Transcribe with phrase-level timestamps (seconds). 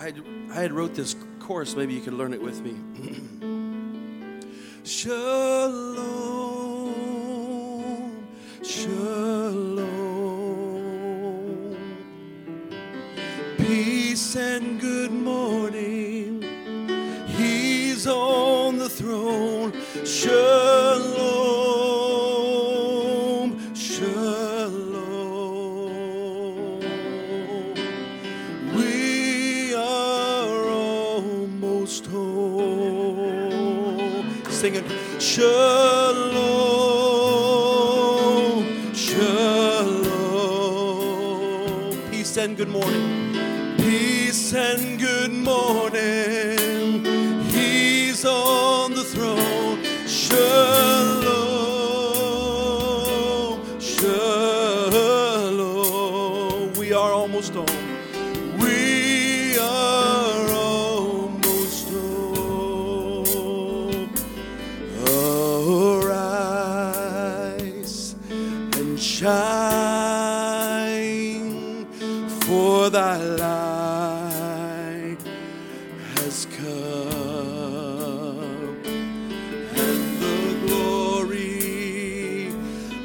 [0.00, 0.12] I,
[0.50, 1.76] I had wrote this chorus.
[1.76, 2.76] Maybe you could learn it with me.
[4.84, 6.14] Shalom,
[8.64, 9.86] shalom,
[13.58, 16.42] peace and good morning.
[17.28, 19.72] He's on the throne.
[20.04, 21.61] Shalom,
[34.62, 34.86] Singing,
[35.18, 35.42] Shalom,
[38.94, 40.12] Shalom.
[42.12, 43.34] Peace and good morning.
[43.78, 47.04] Peace and good morning.
[47.46, 49.82] He's on the throne.
[50.06, 50.30] Shalom,
[53.80, 54.22] Shalom.
[56.74, 57.66] We are almost home.
[58.60, 59.01] We
[69.22, 71.06] shine,
[72.40, 75.18] for thy light
[76.16, 76.72] has come,
[79.84, 82.48] and the glory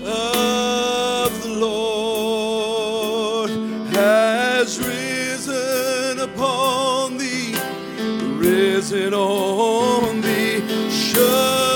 [0.03, 3.51] of the Lord
[3.93, 7.53] has risen upon thee,
[8.39, 10.63] risen on thee.
[10.89, 11.66] Shalom,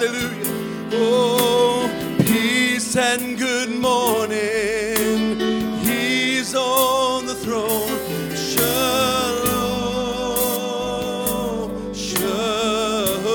[0.00, 0.88] hallelujah.
[0.92, 5.38] Oh, peace and good morning.
[5.80, 7.98] He's on the throne.
[8.34, 8.64] Shalom,
[11.94, 13.34] shalom.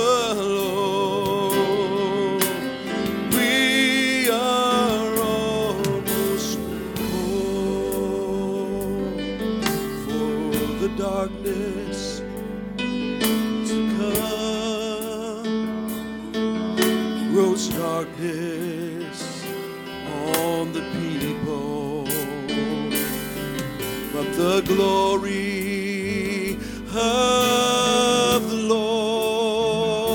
[3.29, 6.57] We are almost
[6.97, 8.41] home
[10.03, 12.21] for the darkness
[17.95, 19.19] darkness
[20.35, 22.03] on the people,
[24.11, 26.57] but the glory
[26.93, 30.11] of the Lord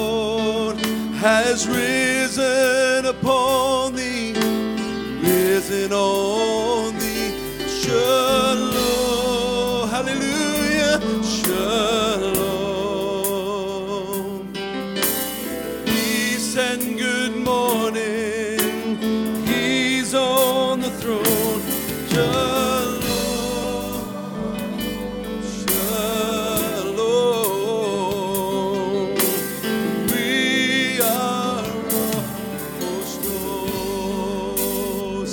[1.16, 4.34] has risen upon thee,
[5.22, 6.99] risen on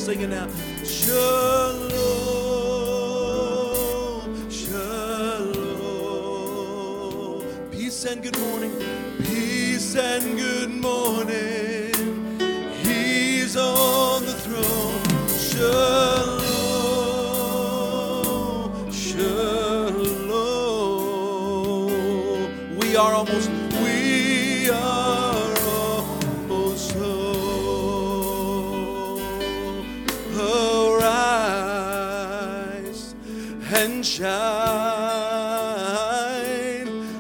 [0.08, 0.48] Sing it now.
[0.86, 1.92] Shalom,
[4.50, 5.82] shalom.
[7.72, 8.72] Peace and good morning.
[9.26, 11.67] Peace and good morning.
[33.78, 34.28] And shine,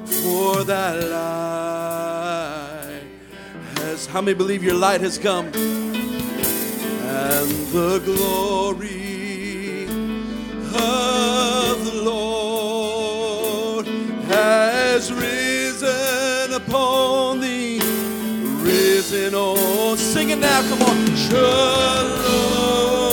[0.05, 3.03] for that light
[3.75, 4.07] has.
[4.07, 5.45] How many believe your light has come?
[5.45, 5.53] And
[7.77, 9.85] the glory
[10.73, 13.85] of the Lord
[14.27, 17.79] has risen upon thee,
[18.63, 19.95] risen on.
[19.97, 21.15] Sing it now, come on.
[21.15, 23.06] Shalom,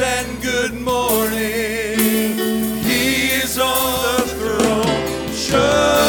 [0.00, 2.38] And good morning.
[2.84, 5.32] He is on the throne.
[5.34, 6.07] Shalom,